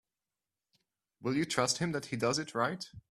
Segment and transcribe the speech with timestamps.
[1.21, 2.89] Will you trust him that he does it right?